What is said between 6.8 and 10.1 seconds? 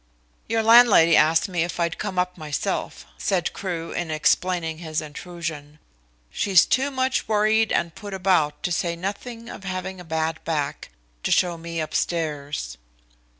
much worried and put about, to say nothing of having a